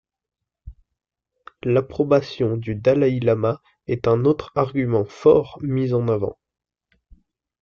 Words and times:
L’approbation 1.61 2.57
du 2.57 2.73
dalaï-lama 2.73 3.61
est 3.85 4.07
un 4.07 4.25
autre 4.25 4.51
argument 4.55 5.05
fort 5.05 5.59
mis 5.61 5.93
en 5.93 6.07
avant. 6.07 6.39